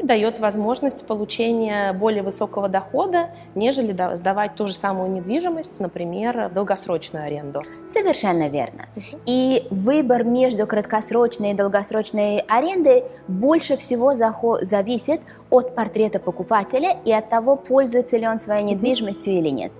и 0.00 0.02
дает 0.02 0.40
возможность 0.40 1.06
получения 1.06 1.92
более 1.92 2.22
высокого 2.22 2.68
дохода, 2.68 3.28
нежели 3.54 3.92
сдавать 4.14 4.54
ту 4.54 4.66
же 4.66 4.74
самую 4.74 5.10
недвижимость, 5.10 5.78
например, 5.78 6.48
в 6.48 6.54
долгосрочную 6.54 7.26
аренду. 7.26 7.62
Совершенно 7.86 8.48
верно. 8.48 8.86
И 9.26 9.66
выбор 9.70 10.24
между 10.24 10.66
краткосрочной 10.66 11.50
и 11.50 11.54
долгосрочной 11.54 12.38
арендой 12.48 13.04
больше 13.28 13.76
всего 13.76 14.14
зависит 14.14 15.20
от 15.50 15.74
портрета 15.74 16.18
покупателя 16.18 16.96
и 17.04 17.12
от 17.12 17.28
того, 17.28 17.56
пользуется 17.56 18.16
ли 18.16 18.26
он 18.26 18.38
своей 18.38 18.62
недвижимостью 18.62 19.34
или 19.34 19.50
нет. 19.50 19.72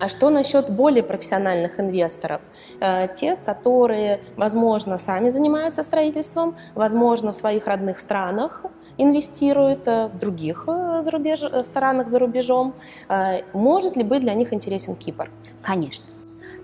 А 0.00 0.08
что 0.08 0.30
насчет 0.30 0.70
более 0.70 1.02
профессиональных 1.02 1.80
инвесторов? 1.80 2.40
Э, 2.80 3.08
те, 3.14 3.36
которые, 3.44 4.20
возможно, 4.36 4.96
сами 4.96 5.28
занимаются 5.30 5.82
строительством, 5.82 6.56
возможно, 6.74 7.32
в 7.32 7.36
своих 7.36 7.66
родных 7.66 7.98
странах 7.98 8.64
инвестируют 8.96 9.88
э, 9.88 10.08
в 10.08 10.18
других 10.18 10.64
э, 10.68 11.00
зарубеж... 11.02 11.40
странах 11.64 12.08
за 12.08 12.18
рубежом. 12.18 12.74
Может 13.52 13.96
ли 13.96 14.04
быть 14.04 14.20
для 14.20 14.34
них 14.34 14.52
интересен 14.52 14.94
Кипр? 14.94 15.30
Конечно. 15.62 16.06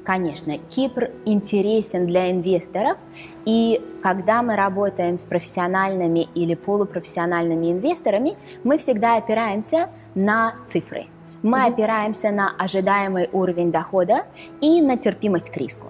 Конечно, 0.05 0.59
Кипр 0.59 1.11
интересен 1.25 2.07
для 2.07 2.31
инвесторов, 2.31 2.99
и 3.47 3.81
когда 4.03 4.43
мы 4.43 4.55
работаем 4.55 5.19
с 5.19 5.25
профессиональными 5.25 6.29
или 6.35 6.55
полупрофессиональными 6.55 7.73
инвесторами, 7.73 8.37
мы 8.65 8.77
всегда 8.77 9.17
опираемся 9.17 9.89
на 10.15 10.57
цифры– 10.67 11.07
мы 11.45 11.67
опираемся 11.67 12.31
на 12.31 12.53
ожидаемый 12.59 13.29
уровень 13.33 13.71
дохода 13.71 14.25
и 14.61 14.81
на 14.81 14.97
терпимость 14.97 15.51
к 15.51 15.57
риску. 15.59 15.89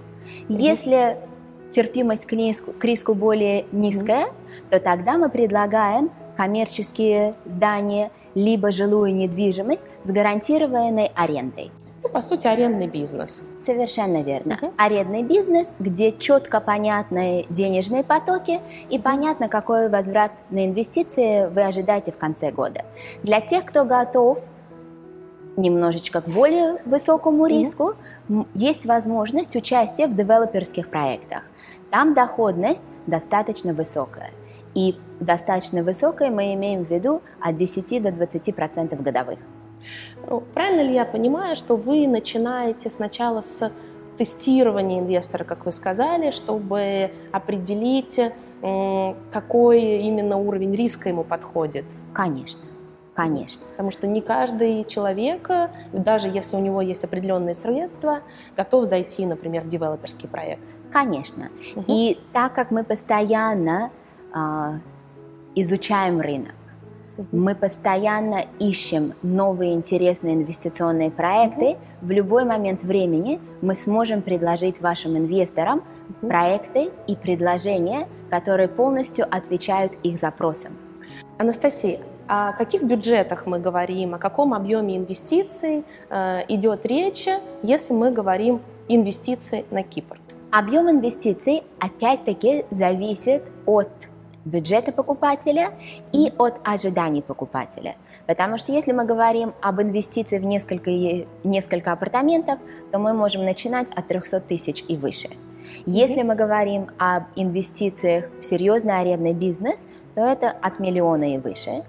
Если 0.48 1.16
терпимость 1.70 2.26
к 2.26 2.32
риску, 2.32 2.72
к 2.72 2.84
риску 2.84 3.14
более 3.14 3.64
низкая, 3.72 4.26
то 4.68 4.80
тогда 4.80 5.16
мы 5.16 5.30
предлагаем 5.30 6.10
коммерческие 6.36 7.34
здания 7.44 8.10
либо 8.34 8.72
жилую 8.72 9.14
недвижимость 9.14 9.84
с 10.02 10.10
гарантированной 10.10 11.12
арендой. 11.14 11.70
Ну, 12.02 12.08
по 12.10 12.20
сути, 12.20 12.46
арендный 12.48 12.88
бизнес. 12.88 13.48
Совершенно 13.58 14.22
верно. 14.22 14.58
Uh-huh. 14.60 14.72
Арендный 14.76 15.22
бизнес, 15.22 15.72
где 15.78 16.12
четко 16.12 16.60
понятны 16.60 17.46
денежные 17.48 18.02
потоки 18.02 18.60
и 18.90 18.98
понятно, 18.98 19.48
какой 19.48 19.88
возврат 19.88 20.32
на 20.50 20.66
инвестиции 20.66 21.46
вы 21.46 21.62
ожидаете 21.62 22.12
в 22.12 22.18
конце 22.18 22.50
года. 22.50 22.84
Для 23.22 23.40
тех, 23.40 23.64
кто 23.64 23.84
готов 23.84 24.50
немножечко 25.56 26.20
к 26.20 26.28
более 26.28 26.82
высокому 26.84 27.46
риску, 27.46 27.94
mm-hmm. 28.28 28.46
есть 28.54 28.86
возможность 28.86 29.56
участия 29.56 30.06
в 30.06 30.14
девелоперских 30.16 30.88
проектах. 30.88 31.42
Там 31.90 32.14
доходность 32.14 32.90
достаточно 33.06 33.72
высокая. 33.72 34.30
И 34.74 34.96
достаточно 35.20 35.82
высокой 35.84 36.30
мы 36.30 36.54
имеем 36.54 36.84
в 36.84 36.90
виду 36.90 37.22
от 37.40 37.54
10 37.54 38.02
до 38.02 38.10
20 38.10 38.54
процентов 38.56 39.02
годовых. 39.02 39.38
Ну, 40.28 40.42
правильно 40.54 40.80
ли 40.80 40.94
я 40.94 41.04
понимаю, 41.04 41.54
что 41.54 41.76
вы 41.76 42.08
начинаете 42.08 42.90
сначала 42.90 43.40
с 43.40 43.70
тестирования 44.18 45.00
инвестора, 45.00 45.44
как 45.44 45.66
вы 45.66 45.72
сказали, 45.72 46.30
чтобы 46.30 47.12
определить, 47.30 48.18
какой 49.30 49.82
именно 49.98 50.38
уровень 50.38 50.74
риска 50.74 51.10
ему 51.10 51.22
подходит? 51.22 51.84
Конечно. 52.12 52.62
Конечно. 53.14 53.64
Потому 53.70 53.90
что 53.92 54.06
не 54.06 54.20
каждый 54.20 54.84
человек, 54.84 55.48
даже 55.92 56.28
если 56.28 56.56
у 56.56 56.60
него 56.60 56.80
есть 56.80 57.04
определенные 57.04 57.54
средства, 57.54 58.20
готов 58.56 58.86
зайти, 58.86 59.24
например, 59.24 59.62
в 59.62 59.68
девелоперский 59.68 60.28
проект. 60.28 60.62
Конечно. 60.92 61.48
Угу. 61.76 61.84
И 61.88 62.18
так 62.32 62.54
как 62.54 62.70
мы 62.70 62.82
постоянно 62.82 63.90
э, 64.34 64.78
изучаем 65.54 66.20
рынок, 66.20 66.54
угу. 67.16 67.26
мы 67.30 67.54
постоянно 67.54 68.46
ищем 68.58 69.14
новые 69.22 69.74
интересные 69.74 70.34
инвестиционные 70.34 71.12
проекты, 71.12 71.70
угу. 71.70 71.78
в 72.02 72.10
любой 72.10 72.44
момент 72.44 72.82
времени 72.82 73.40
мы 73.62 73.76
сможем 73.76 74.22
предложить 74.22 74.80
вашим 74.80 75.16
инвесторам 75.16 75.84
угу. 76.20 76.28
проекты 76.28 76.90
и 77.06 77.14
предложения, 77.14 78.08
которые 78.28 78.66
полностью 78.66 79.24
отвечают 79.30 79.92
их 80.02 80.18
запросам. 80.18 80.72
Анастасия, 81.38 82.00
о 82.26 82.52
каких 82.52 82.82
бюджетах 82.82 83.46
мы 83.46 83.58
говорим, 83.58 84.14
о 84.14 84.18
каком 84.18 84.54
объеме 84.54 84.96
инвестиций 84.96 85.84
э, 86.10 86.42
идет 86.48 86.86
речь, 86.86 87.28
если 87.62 87.92
мы 87.92 88.10
говорим 88.10 88.60
инвестиции 88.88 89.64
на 89.70 89.82
Кипр? 89.82 90.18
Объем 90.50 90.90
инвестиций 90.90 91.64
опять-таки 91.78 92.64
зависит 92.70 93.42
от 93.66 93.90
бюджета 94.44 94.92
покупателя 94.92 95.72
и 96.12 96.32
от 96.38 96.54
ожиданий 96.62 97.22
покупателя. 97.22 97.96
Потому 98.26 98.56
что 98.56 98.72
если 98.72 98.92
мы 98.92 99.04
говорим 99.04 99.52
об 99.60 99.80
инвестиции 99.82 100.38
в 100.38 100.44
несколько, 100.44 100.90
несколько 101.44 101.92
апартаментов, 101.92 102.58
то 102.90 102.98
мы 102.98 103.12
можем 103.12 103.44
начинать 103.44 103.90
от 103.90 104.06
300 104.06 104.40
тысяч 104.40 104.84
и 104.88 104.96
выше. 104.96 105.28
Если 105.86 106.22
мы 106.22 106.34
говорим 106.34 106.88
об 106.98 107.24
инвестициях 107.36 108.26
в 108.40 108.44
серьезный 108.44 109.00
арендный 109.00 109.34
бизнес, 109.34 109.88
то 110.14 110.22
это 110.22 110.50
от 110.50 110.78
миллиона 110.78 111.34
и 111.34 111.38
выше. 111.38 111.84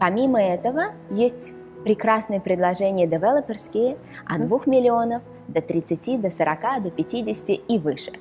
Помимо 0.00 0.42
этого, 0.42 0.94
есть 1.10 1.52
прекрасные 1.84 2.40
предложения 2.40 3.06
девелоперские 3.06 3.98
от 4.26 4.48
2 4.48 4.60
миллионов 4.64 5.22
до 5.46 5.60
30, 5.60 6.22
до 6.22 6.30
40, 6.30 6.82
до 6.84 6.90
50 6.90 7.50
и 7.68 7.78
выше. 7.78 8.12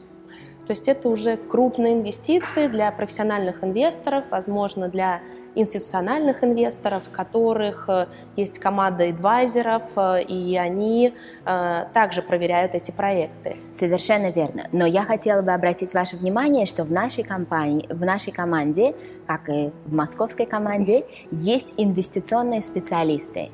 То 0.69 0.73
есть 0.73 0.87
это 0.87 1.09
уже 1.09 1.35
крупные 1.35 1.95
инвестиции 1.95 2.67
для 2.67 2.91
профессиональных 2.91 3.63
инвесторов, 3.63 4.25
возможно, 4.29 4.87
для 4.87 5.19
институциональных 5.55 6.43
инвесторов, 6.43 7.05
у 7.07 7.11
которых 7.11 7.89
э, 7.89 8.05
есть 8.35 8.59
команда 8.59 9.05
адвайзеров, 9.05 9.81
э, 9.95 10.21
и 10.21 10.55
они 10.57 11.15
э, 11.43 11.85
также 11.91 12.21
проверяют 12.21 12.75
эти 12.75 12.91
проекты. 12.91 13.57
Совершенно 13.73 14.29
верно. 14.29 14.67
Но 14.71 14.85
я 14.85 15.05
хотела 15.05 15.41
бы 15.41 15.53
обратить 15.53 15.95
ваше 15.95 16.17
внимание, 16.17 16.67
что 16.67 16.83
в 16.83 16.91
нашей 16.91 17.23
компании, 17.23 17.87
в 17.89 18.05
нашей 18.05 18.31
команде, 18.31 18.93
как 19.25 19.49
и 19.49 19.71
в 19.87 19.91
московской 19.91 20.45
команде, 20.45 21.03
есть 21.31 21.73
инвестиционные 21.77 22.61
специалисты, 22.61 23.49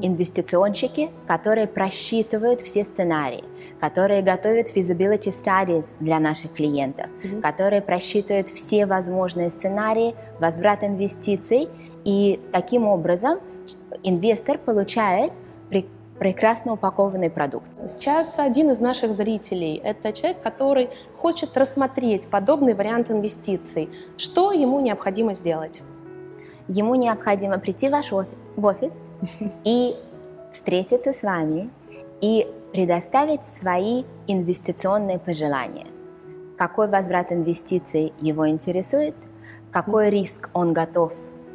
инвестиционщики, 0.00 1.10
которые 1.26 1.66
просчитывают 1.66 2.62
все 2.62 2.84
сценарии 2.84 3.44
которые 3.80 4.22
готовят 4.22 4.74
feasibility 4.74 5.30
studies 5.30 5.92
для 6.00 6.18
наших 6.18 6.52
клиентов, 6.54 7.06
mm-hmm. 7.22 7.40
которые 7.40 7.80
просчитывают 7.80 8.50
все 8.50 8.86
возможные 8.86 9.50
сценарии, 9.50 10.14
возврат 10.40 10.82
инвестиций, 10.84 11.68
и 12.04 12.40
таким 12.52 12.86
образом 12.86 13.38
инвестор 14.02 14.58
получает 14.58 15.32
прекрасно 16.18 16.72
упакованный 16.72 17.30
продукт. 17.30 17.70
Сейчас 17.86 18.40
один 18.40 18.72
из 18.72 18.80
наших 18.80 19.14
зрителей– 19.14 19.80
это 19.84 20.12
человек, 20.12 20.42
который 20.42 20.90
хочет 21.16 21.56
рассмотреть 21.56 22.26
подобный 22.26 22.74
вариант 22.74 23.12
инвестиций. 23.12 23.88
Что 24.16 24.50
ему 24.50 24.80
необходимо 24.80 25.34
сделать? 25.34 25.80
Ему 26.66 26.96
необходимо 26.96 27.60
прийти 27.60 27.88
в 27.88 27.92
ваш 27.92 28.12
офис 28.12 28.34
и 29.64 29.96
встретиться 30.52 31.12
с 31.12 31.22
вами 31.22 31.70
и 32.20 32.46
предоставить 32.72 33.46
свои 33.46 34.04
инвестиционные 34.26 35.18
пожелания. 35.18 35.86
Какой 36.56 36.88
возврат 36.88 37.32
инвестиций 37.32 38.12
его 38.20 38.48
интересует, 38.48 39.14
какой 39.70 40.10
риск 40.10 40.50
он 40.52 40.72
готов 40.72 41.12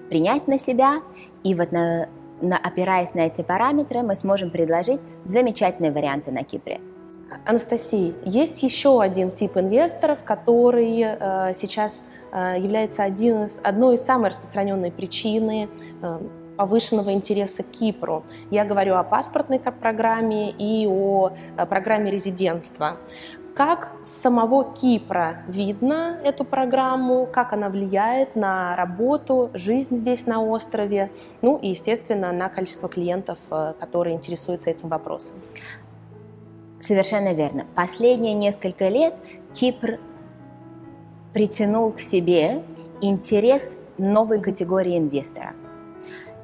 принять 0.09 0.47
на 0.47 0.57
себя, 0.57 1.01
и 1.43 1.55
вот 1.55 1.71
на, 1.71 2.07
на, 2.41 2.57
опираясь 2.57 3.13
на 3.13 3.21
эти 3.21 3.41
параметры, 3.41 4.01
мы 4.01 4.15
сможем 4.15 4.49
предложить 4.49 5.01
замечательные 5.25 5.91
варианты 5.91 6.31
на 6.31 6.43
Кипре. 6.43 6.79
Анастасия, 7.45 8.13
есть 8.23 8.61
еще 8.63 9.01
один 9.01 9.31
тип 9.31 9.57
инвесторов, 9.57 10.19
который 10.23 11.01
э, 11.01 11.53
сейчас 11.55 12.05
э, 12.31 12.59
является 12.59 13.03
один 13.03 13.45
из, 13.45 13.59
одной 13.63 13.95
из 13.95 14.01
самых 14.01 14.29
распространенных 14.29 14.93
причин 14.93 15.49
э, 15.49 15.67
повышенного 16.57 17.11
интереса 17.11 17.63
к 17.63 17.67
Кипру. 17.67 18.23
Я 18.51 18.65
говорю 18.65 18.95
о 18.95 19.03
паспортной 19.03 19.59
программе 19.59 20.51
и 20.51 20.87
о 20.87 21.31
э, 21.57 21.65
программе 21.65 22.11
резидентства. 22.11 22.97
Как 23.55 23.91
с 24.03 24.09
самого 24.09 24.73
Кипра 24.73 25.43
видно 25.47 26.17
эту 26.23 26.43
программу, 26.43 27.27
как 27.27 27.53
она 27.53 27.69
влияет 27.69 28.35
на 28.35 28.75
работу, 28.75 29.51
жизнь 29.53 29.95
здесь 29.97 30.25
на 30.25 30.41
острове, 30.43 31.11
ну 31.43 31.57
и, 31.57 31.69
естественно, 31.69 32.31
на 32.31 32.49
количество 32.49 32.89
клиентов, 32.89 33.37
э, 33.51 33.73
которые 33.79 34.15
интересуются 34.15 34.71
этим 34.71 34.89
вопросом? 34.89 35.35
Совершенно 36.79 37.33
верно. 37.33 37.65
Последние 37.75 38.33
несколько 38.33 38.89
лет 38.89 39.13
Кипр 39.53 39.99
притянул 41.31 41.91
к 41.91 42.01
себе 42.01 42.63
интерес 43.01 43.77
новой 43.97 44.41
категории 44.41 44.97
инвесторов. 44.97 45.53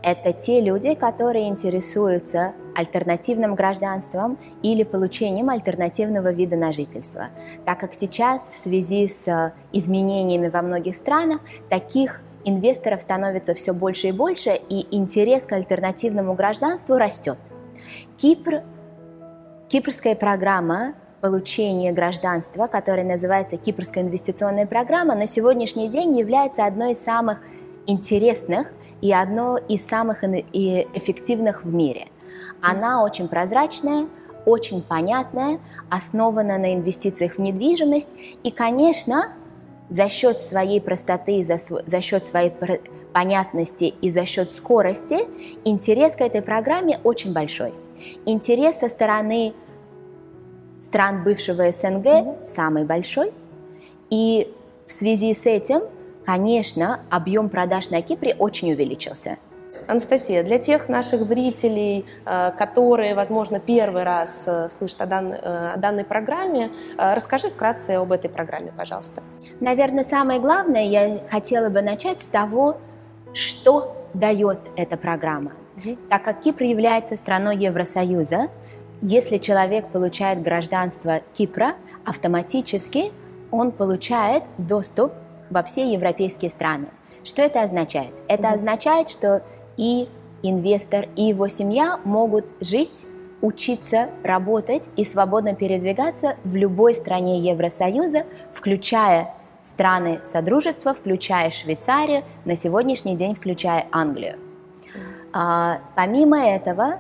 Это 0.02 0.32
те 0.32 0.62
люди, 0.62 0.96
которые 0.96 1.50
интересуются 1.50 2.54
альтернативным 2.74 3.56
гражданством 3.56 4.38
или 4.64 4.84
получением 4.84 5.50
альтернативного 5.50 6.32
вида 6.32 6.56
на 6.56 6.72
жительство, 6.72 7.28
так 7.66 7.80
как 7.80 7.94
сейчас 7.94 8.50
в 8.54 8.58
связи 8.58 9.10
с 9.10 9.54
изменениями 9.74 10.48
во 10.48 10.62
многих 10.62 10.96
странах 10.96 11.42
таких 11.70 12.22
инвесторов 12.46 13.02
становится 13.02 13.54
все 13.54 13.74
больше 13.74 14.08
и 14.08 14.12
больше, 14.14 14.60
и 14.70 14.96
интерес 14.96 15.44
к 15.44 15.52
альтернативному 15.52 16.34
гражданству 16.34 16.98
растет. 16.98 17.38
Кипр, 18.18 18.64
кипрская 19.68 20.16
программа 20.16 20.94
получения 21.20 21.92
гражданства, 21.92 22.68
которая 22.68 23.06
называется 23.06 23.58
Кипрская 23.58 24.06
инвестиционная 24.06 24.66
программа, 24.66 25.16
на 25.16 25.28
сегодняшний 25.28 25.90
день 25.90 26.18
является 26.18 26.66
одной 26.66 26.94
из 26.94 27.04
самых 27.04 27.40
интересных 27.86 28.68
и 29.02 29.14
одной 29.14 29.62
из 29.68 29.86
самых 29.86 30.24
эффективных 30.24 31.64
в 31.64 31.74
мире. 31.74 32.08
Она 32.62 33.04
очень 33.04 33.28
прозрачная, 33.28 34.08
очень 34.46 34.82
понятная, 34.82 35.60
основана 35.90 36.58
на 36.58 36.74
инвестициях 36.74 37.36
в 37.36 37.40
недвижимость 37.40 38.10
и, 38.44 38.52
конечно, 38.52 39.34
за 39.90 40.10
счет 40.10 40.42
своей 40.42 40.82
простоты, 40.82 41.44
за, 41.44 41.58
за 41.58 42.02
счет 42.02 42.24
своей 42.24 42.52
понятности 43.14 43.94
и 44.02 44.10
за 44.10 44.26
счет 44.26 44.52
скорости 44.52 45.18
интерес 45.66 46.16
к 46.16 46.22
этой 46.22 46.42
программе 46.42 47.00
очень 47.04 47.34
большой. 47.34 47.74
Интерес 48.26 48.78
со 48.80 48.90
стороны 48.90 49.54
стран 50.80 51.24
бывшего 51.24 51.72
СНГ 51.72 52.06
mm-hmm. 52.06 52.46
самый 52.46 52.86
большой. 52.86 53.34
И 54.10 54.52
в 54.88 54.92
связи 54.92 55.34
с 55.34 55.46
этим, 55.46 55.82
конечно, 56.30 57.00
объем 57.10 57.50
продаж 57.50 57.90
на 57.90 58.04
Кипре 58.04 58.36
очень 58.38 58.72
увеличился. 58.72 59.38
Анастасия, 59.88 60.44
для 60.44 60.60
тех 60.60 60.88
наших 60.88 61.24
зрителей, 61.24 62.06
э, 62.24 62.52
которые, 62.52 63.16
возможно, 63.16 63.60
первый 63.60 64.04
раз 64.04 64.48
э, 64.48 64.70
слышат 64.70 65.02
о, 65.02 65.06
дан, 65.08 65.34
э, 65.34 65.74
о 65.74 65.78
данной 65.78 66.04
программе, 66.04 66.70
расскажи 67.00 67.50
вкратце 67.50 67.92
об 67.96 68.12
этой 68.12 68.30
программе, 68.30 68.72
пожалуйста. 68.78 69.24
Наверное, 69.60 70.04
самое 70.04 70.40
главное, 70.40 70.84
я 70.84 71.24
хотела 71.32 71.70
бы 71.70 71.82
начать 71.82 72.22
с 72.22 72.28
того, 72.28 72.78
что 73.34 73.96
дает 74.14 74.60
эта 74.76 74.98
программа. 74.98 75.54
Так 76.10 76.24
как 76.26 76.42
Кипр 76.42 76.62
является 76.62 77.16
страной 77.16 77.58
Евросоюза, 77.58 78.50
если 79.02 79.40
человек 79.40 79.88
получает 79.88 80.44
гражданство 80.44 81.22
Кипра, 81.34 81.74
автоматически 82.06 83.12
он 83.50 83.72
получает 83.72 84.44
доступ 84.60 85.12
во 85.50 85.64
все 85.64 85.92
европейские 85.92 86.52
страны. 86.52 86.88
Что 87.24 87.42
это 87.42 87.62
означает? 87.62 88.14
Это 88.28 88.50
означает, 88.50 89.10
что 89.10 89.44
и 89.78 90.08
инвестор, 90.42 91.08
и 91.16 91.24
его 91.24 91.48
семья 91.48 92.00
могут 92.04 92.46
жить, 92.60 93.06
учиться, 93.42 94.10
работать 94.24 94.90
и 94.96 95.06
свободно 95.06 95.56
передвигаться 95.56 96.36
в 96.44 96.56
любой 96.56 96.96
стране 96.96 97.40
Евросоюза, 97.40 98.26
включая 98.52 99.34
страны 99.62 100.20
Содружества, 100.24 100.94
включая 100.94 101.52
Швейцарию, 101.52 102.24
на 102.46 102.56
сегодняшний 102.56 103.16
день 103.16 103.36
включая 103.36 103.88
Англию. 103.92 104.38
А, 105.32 105.80
помимо 105.96 106.46
этого, 106.46 107.00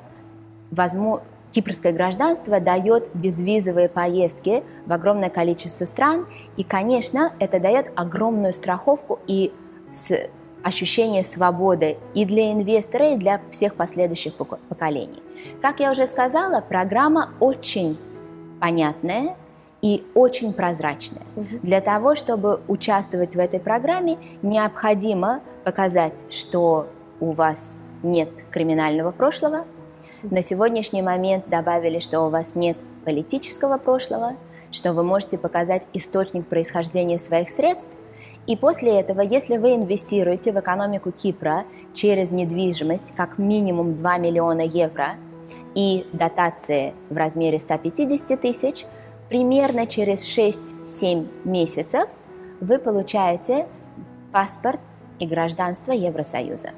возможно, 0.71 1.23
Кипрское 1.51 1.93
гражданство 1.93 2.59
дает 2.59 3.09
безвизовые 3.13 3.89
поездки 3.89 4.63
в 4.85 4.93
огромное 4.93 5.29
количество 5.29 5.85
стран, 5.85 6.27
и, 6.57 6.63
конечно, 6.63 7.33
это 7.39 7.59
дает 7.59 7.91
огромную 7.95 8.53
страховку 8.53 9.19
и 9.27 9.51
ощущение 10.63 11.23
свободы 11.23 11.97
и 12.13 12.25
для 12.25 12.51
инвестора, 12.51 13.13
и 13.13 13.17
для 13.17 13.41
всех 13.51 13.75
последующих 13.75 14.33
поколений. 14.35 15.23
Как 15.61 15.79
я 15.79 15.91
уже 15.91 16.05
сказала, 16.05 16.61
программа 16.61 17.29
очень 17.39 17.97
понятная 18.59 19.35
и 19.81 20.05
очень 20.13 20.53
прозрачная. 20.53 21.23
Угу. 21.35 21.59
Для 21.63 21.81
того, 21.81 22.15
чтобы 22.15 22.61
участвовать 22.67 23.35
в 23.35 23.39
этой 23.39 23.59
программе, 23.59 24.17
необходимо 24.41 25.41
показать, 25.63 26.25
что 26.29 26.87
у 27.19 27.31
вас 27.31 27.81
нет 28.03 28.29
криминального 28.51 29.11
прошлого, 29.11 29.65
на 30.23 30.41
сегодняшний 30.41 31.01
момент 31.01 31.47
добавили, 31.47 31.99
что 31.99 32.21
у 32.21 32.29
вас 32.29 32.55
нет 32.55 32.77
политического 33.05 33.77
прошлого, 33.77 34.35
что 34.71 34.93
вы 34.93 35.03
можете 35.03 35.37
показать 35.37 35.87
источник 35.93 36.45
происхождения 36.47 37.17
своих 37.17 37.49
средств. 37.49 37.91
И 38.45 38.55
после 38.55 38.99
этого, 38.99 39.21
если 39.21 39.57
вы 39.57 39.75
инвестируете 39.75 40.51
в 40.51 40.59
экономику 40.59 41.11
Кипра 41.11 41.65
через 41.93 42.31
недвижимость 42.31 43.13
как 43.15 43.37
минимум 43.37 43.95
2 43.95 44.17
миллиона 44.17 44.61
евро 44.61 45.11
и 45.75 46.05
дотации 46.13 46.93
в 47.09 47.17
размере 47.17 47.59
150 47.59 48.41
тысяч, 48.41 48.85
примерно 49.29 49.87
через 49.87 50.25
6-7 50.25 51.27
месяцев 51.45 52.09
вы 52.59 52.79
получаете 52.79 53.67
паспорт 54.31 54.79
и 55.19 55.25
гражданство 55.25 55.91
Евросоюза. 55.91 56.71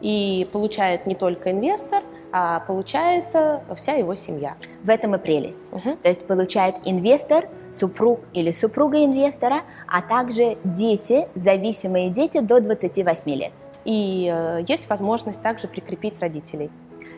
И 0.00 0.48
получает 0.52 1.06
не 1.06 1.14
только 1.14 1.50
инвестор, 1.50 2.02
а 2.32 2.60
получает 2.60 3.24
э, 3.34 3.60
вся 3.74 3.92
его 3.94 4.14
семья. 4.14 4.56
В 4.82 4.90
этом 4.90 5.14
и 5.14 5.18
прелесть. 5.18 5.72
Угу. 5.72 5.96
То 6.02 6.08
есть 6.08 6.26
получает 6.26 6.76
инвестор, 6.84 7.48
супруг 7.70 8.20
или 8.32 8.50
супруга 8.50 9.04
инвестора, 9.04 9.62
а 9.86 10.02
также 10.02 10.56
дети, 10.64 11.28
зависимые 11.34 12.10
дети 12.10 12.40
до 12.40 12.60
28 12.60 13.30
лет. 13.32 13.52
И 13.84 14.30
э, 14.32 14.64
есть 14.66 14.88
возможность 14.88 15.42
также 15.42 15.68
прикрепить 15.68 16.20
родителей. 16.20 16.70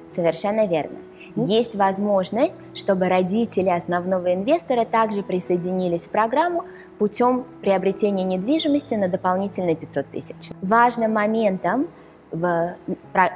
Совершенно 0.08 0.66
верно. 0.66 0.98
Есть 1.36 1.76
возможность, 1.76 2.54
чтобы 2.74 3.08
родители 3.08 3.68
основного 3.68 4.34
инвестора 4.34 4.84
также 4.84 5.22
присоединились 5.22 6.04
в 6.04 6.08
программу 6.08 6.64
путем 6.98 7.44
приобретения 7.60 8.24
недвижимости 8.24 8.94
на 8.94 9.08
дополнительные 9.08 9.76
500 9.76 10.06
тысяч. 10.06 10.36
Важным 10.62 11.12
моментом 11.12 11.88
в 12.30 12.76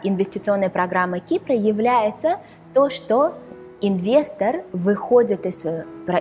инвестиционной 0.03 0.71
программы 0.71 1.21
Кипра 1.21 1.55
является 1.55 2.39
то, 2.75 2.91
что 2.91 3.35
инвестор 3.81 4.63
выходит 4.73 5.47
из 5.47 5.61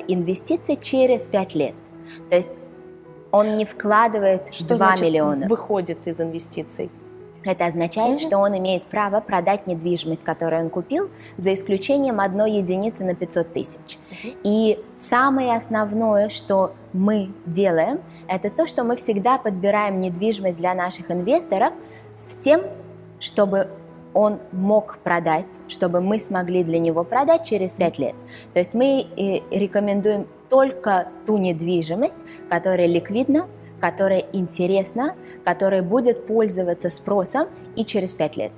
инвестиций 0.08 0.78
через 0.82 1.24
5 1.24 1.56
лет. 1.56 1.76
То 2.30 2.36
есть 2.36 2.58
он 3.32 3.58
не 3.58 3.66
вкладывает 3.66 4.54
что 4.54 4.70
2 4.70 4.78
значит 4.78 5.06
миллиона. 5.06 5.48
Выходит 5.48 6.00
из 6.06 6.20
инвестиций. 6.20 6.90
Это 7.44 7.66
означает, 7.66 8.20
mm-hmm. 8.20 8.28
что 8.28 8.38
он 8.38 8.56
имеет 8.60 8.84
право 8.84 9.20
продать 9.20 9.66
недвижимость, 9.66 10.24
которую 10.24 10.66
он 10.66 10.70
купил, 10.70 11.10
за 11.38 11.54
исключением 11.56 12.20
одной 12.20 12.52
единицы 12.52 13.04
на 13.04 13.16
500 13.16 13.54
тысяч. 13.54 13.98
Mm-hmm. 14.12 14.38
И 14.44 14.80
самое 14.96 15.56
основное, 15.56 16.30
что 16.30 16.74
мы 16.94 17.32
делаем, 17.48 18.00
это 18.28 18.52
то, 18.52 18.68
что 18.68 18.84
мы 18.84 18.96
всегда 18.96 19.40
подбираем 19.40 20.02
недвижимость 20.02 20.58
для 20.58 20.74
наших 20.76 21.10
инвесторов– 21.10 21.74
с 22.14 22.36
тем, 22.42 22.62
чтобы 23.20 23.68
он 24.14 24.40
мог 24.52 24.98
продать, 25.00 25.62
чтобы 25.68 26.02
мы 26.02 26.20
смогли 26.20 26.64
для 26.64 26.80
него 26.80 27.04
продать 27.04 27.46
через 27.46 27.74
5 27.74 28.00
лет. 28.00 28.16
То 28.54 28.60
есть 28.60 28.74
мы 28.74 29.08
рекомендуем 29.52 30.28
только 30.50 31.08
ту 31.26 31.38
недвижимость, 31.38 32.18
которая 32.50 32.88
ликвидна, 32.88 33.48
которая 33.80 34.26
интересна, 34.34 35.16
которая 35.46 35.82
будет 35.82 36.28
пользоваться 36.28 36.90
спросом 36.90 37.48
и 37.76 37.86
через 37.86 38.14
5 38.14 38.38
лет. 38.38 38.52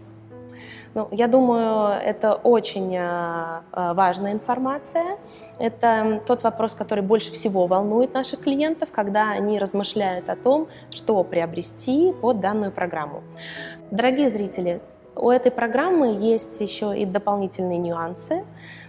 Ну, 0.95 1.07
я 1.11 1.27
думаю, 1.27 1.99
это 1.99 2.35
очень 2.35 2.95
э, 2.95 3.61
э, 3.71 3.93
важная 3.93 4.33
информация. 4.33 5.17
Это 5.57 6.21
тот 6.27 6.43
вопрос, 6.43 6.75
который 6.75 7.03
больше 7.03 7.31
всего 7.31 7.65
волнует 7.65 8.13
наших 8.13 8.41
клиентов, 8.41 8.89
когда 8.91 9.31
они 9.31 9.57
размышляют 9.57 10.29
о 10.29 10.35
том, 10.35 10.67
что 10.91 11.23
приобрести 11.23 12.13
под 12.21 12.41
данную 12.41 12.71
программу. 12.71 13.23
Дорогие 13.89 14.29
зрители, 14.29 14.81
у 15.15 15.31
этой 15.31 15.51
программы 15.51 16.15
есть 16.15 16.61
еще 16.61 16.95
и 16.99 17.05
дополнительные 17.05 17.79
нюансы, 17.79 18.45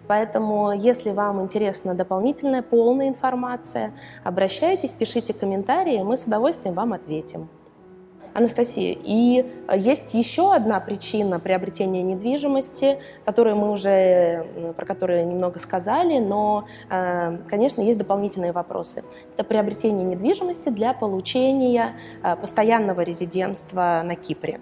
поэтому 0.06 0.72
если 0.72 1.10
вам 1.10 1.40
интересна 1.42 1.94
дополнительная 1.94 2.62
полная 2.62 3.08
информация, 3.08 3.92
обращайтесь, 4.24 4.92
пишите 4.92 5.32
комментарии, 5.32 6.02
мы 6.02 6.18
с 6.18 6.24
удовольствием 6.24 6.74
вам 6.74 6.92
ответим. 6.92 7.48
Анастасия, 8.34 8.96
и 9.00 9.46
э, 9.68 9.78
есть 9.78 10.12
еще 10.12 10.52
одна 10.52 10.80
причина 10.80 11.38
приобретения 11.38 12.02
недвижимости, 12.02 12.98
которую 13.24 13.56
мы 13.56 13.70
уже, 13.70 14.44
про 14.76 14.84
которую 14.84 15.26
немного 15.26 15.60
сказали, 15.60 16.18
но, 16.18 16.66
э, 16.90 17.38
конечно, 17.48 17.80
есть 17.80 17.96
дополнительные 17.96 18.50
вопросы. 18.50 19.04
Это 19.36 19.44
приобретение 19.44 20.04
недвижимости 20.04 20.68
для 20.68 20.92
получения 20.92 21.96
э, 22.24 22.36
постоянного 22.36 23.02
резидентства 23.02 24.02
на 24.04 24.16
Кипре. 24.16 24.58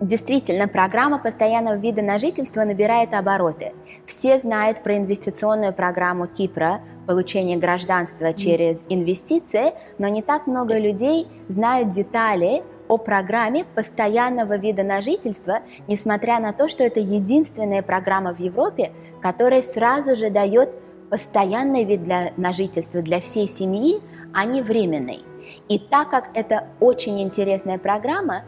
Действительно, 0.00 0.68
программа 0.68 1.18
постоянного 1.18 1.74
вида 1.74 2.02
на 2.02 2.18
жительство 2.18 2.62
набирает 2.62 3.12
обороты. 3.14 3.72
Все 4.06 4.38
знают 4.38 4.84
про 4.84 4.96
инвестиционную 4.96 5.72
программу 5.72 6.28
Кипра, 6.28 6.82
получение 7.08 7.56
гражданства 7.56 8.32
через 8.32 8.84
инвестиции, 8.88 9.72
но 9.98 10.06
не 10.06 10.22
так 10.22 10.46
много 10.46 10.78
людей 10.78 11.26
знают 11.48 11.90
детали 11.90 12.62
о 12.88 12.98
программе 12.98 13.64
постоянного 13.64 14.56
вида 14.56 14.82
на 14.82 15.00
жительство, 15.00 15.60
несмотря 15.86 16.40
на 16.40 16.52
то, 16.52 16.68
что 16.68 16.84
это 16.84 17.00
единственная 17.00 17.82
программа 17.82 18.34
в 18.34 18.40
Европе, 18.40 18.92
которая 19.20 19.62
сразу 19.62 20.16
же 20.16 20.30
дает 20.30 20.70
постоянный 21.10 21.84
вид 21.84 22.04
для, 22.04 22.32
на 22.36 22.52
жительство 22.52 23.02
для 23.02 23.20
всей 23.20 23.48
семьи, 23.48 24.00
а 24.34 24.44
не 24.44 24.62
временный. 24.62 25.20
И 25.68 25.78
так 25.78 26.10
как 26.10 26.28
это 26.34 26.68
очень 26.80 27.22
интересная 27.22 27.78
программа, 27.78 28.44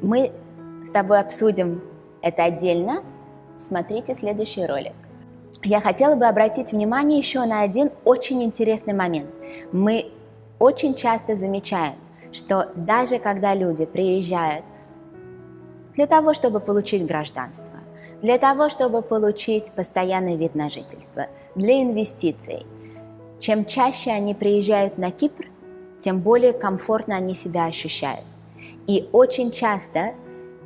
мы 0.00 0.32
с 0.84 0.90
тобой 0.90 1.20
обсудим 1.20 1.82
это 2.22 2.44
отдельно. 2.44 3.02
Смотрите 3.58 4.14
следующий 4.14 4.64
ролик. 4.64 4.94
Я 5.64 5.80
хотела 5.80 6.14
бы 6.14 6.26
обратить 6.26 6.72
внимание 6.72 7.18
еще 7.18 7.44
на 7.44 7.62
один 7.62 7.90
очень 8.04 8.42
интересный 8.42 8.94
момент. 8.94 9.28
Мы 9.72 10.12
очень 10.58 10.94
часто 10.94 11.34
замечаем, 11.34 11.94
что 12.32 12.70
даже 12.74 13.18
когда 13.18 13.54
люди 13.54 13.86
приезжают 13.86 14.64
для 15.94 16.06
того, 16.06 16.34
чтобы 16.34 16.60
получить 16.60 17.04
гражданство, 17.06 17.78
для 18.22 18.38
того, 18.38 18.68
чтобы 18.68 19.02
получить 19.02 19.70
постоянный 19.72 20.36
вид 20.36 20.54
на 20.54 20.70
жительство, 20.70 21.26
для 21.54 21.82
инвестиций, 21.82 22.66
чем 23.38 23.64
чаще 23.64 24.10
они 24.10 24.34
приезжают 24.34 24.98
на 24.98 25.10
Кипр, 25.10 25.46
тем 26.00 26.20
более 26.20 26.52
комфортно 26.52 27.16
они 27.16 27.34
себя 27.34 27.66
ощущают. 27.66 28.24
И 28.86 29.08
очень 29.12 29.50
часто 29.50 30.14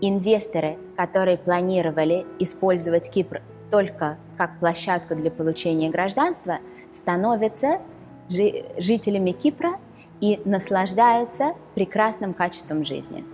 инвесторы, 0.01 0.79
которые 0.97 1.37
планировали 1.37 2.27
использовать 2.39 3.11
Кипр 3.11 3.43
только 3.71 4.19
как 4.37 4.59
площадку 4.59 5.15
для 5.15 5.31
получения 5.31 5.89
гражданства, 5.91 6.59
становятся 6.93 7.81
жителями 8.29 9.33
Кипра 9.33 9.79
и 10.23 10.41
наслаждаются 10.45 11.55
прекрасным 11.75 12.33
качеством 12.33 12.87
жизни. 12.87 13.25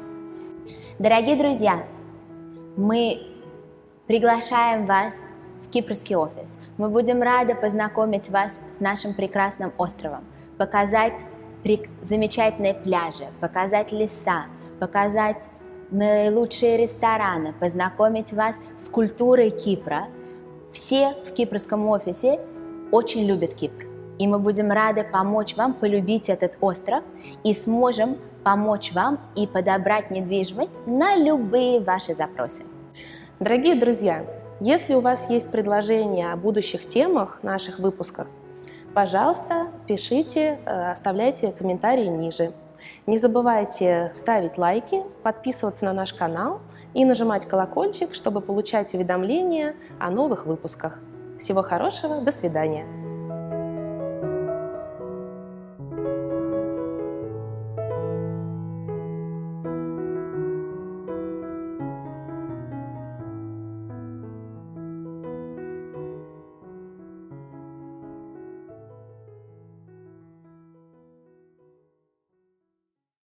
Дорогие 0.98 1.36
друзья, 1.36 1.84
мы 2.76 3.20
приглашаем 4.06 4.86
вас 4.86 5.14
в 5.64 5.70
кипрский 5.70 6.16
офис. 6.16 6.56
Мы 6.78 6.88
будем 6.88 7.22
рады 7.22 7.54
познакомить 7.54 8.30
вас 8.30 8.58
с 8.76 8.80
нашим 8.80 9.14
прекрасным 9.14 9.72
островом, 9.76 10.24
показать 10.56 11.20
замечательные 12.00 12.72
пляжи, 12.72 13.28
показать 13.40 13.92
леса, 13.92 14.46
показать 14.80 15.50
наилучшие 15.90 16.78
рестораны, 16.78 17.52
познакомить 17.52 18.32
вас 18.32 18.56
с 18.78 18.88
культурой 18.88 19.50
Кипра. 19.50 20.06
Все 20.72 21.14
в 21.26 21.32
кипрском 21.32 21.86
офисе 21.88 22.40
очень 22.90 23.26
любят 23.26 23.54
Кипр. 23.54 23.87
И 24.18 24.26
мы 24.26 24.38
будем 24.38 24.70
рады 24.70 25.04
помочь 25.04 25.56
вам 25.56 25.74
полюбить 25.74 26.28
этот 26.28 26.56
остров 26.60 27.04
и 27.44 27.54
сможем 27.54 28.18
помочь 28.42 28.92
вам 28.92 29.20
и 29.36 29.46
подобрать 29.46 30.10
недвижимость 30.10 30.86
на 30.86 31.16
любые 31.16 31.80
ваши 31.80 32.14
запросы. 32.14 32.64
Дорогие 33.38 33.76
друзья, 33.76 34.24
если 34.60 34.94
у 34.94 35.00
вас 35.00 35.30
есть 35.30 35.52
предложения 35.52 36.32
о 36.32 36.36
будущих 36.36 36.88
темах 36.88 37.38
наших 37.42 37.78
выпусках, 37.78 38.26
пожалуйста, 38.94 39.68
пишите, 39.86 40.58
э, 40.64 40.90
оставляйте 40.90 41.52
комментарии 41.52 42.06
ниже. 42.06 42.52
Не 43.06 43.18
забывайте 43.18 44.12
ставить 44.16 44.58
лайки, 44.58 45.02
подписываться 45.22 45.84
на 45.84 45.92
наш 45.92 46.12
канал 46.12 46.60
и 46.94 47.04
нажимать 47.04 47.46
колокольчик, 47.46 48.14
чтобы 48.14 48.40
получать 48.40 48.94
уведомления 48.94 49.74
о 50.00 50.10
новых 50.10 50.46
выпусках. 50.46 50.98
Всего 51.38 51.62
хорошего, 51.62 52.20
до 52.20 52.32
свидания! 52.32 52.97